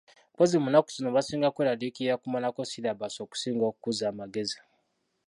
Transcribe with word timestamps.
Mpozzi 0.33 0.55
mu 0.63 0.67
nnaku 0.69 0.89
zino 0.95 1.09
basinga 1.15 1.53
kweraliikirira 1.55 2.19
kumalako 2.21 2.61
sirabaasi 2.71 3.17
okusinga 3.25 3.63
okukuza 3.69 4.03
amagezi. 4.11 4.59